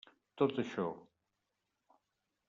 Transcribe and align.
Tot 0.41 0.61
això. 0.63 0.85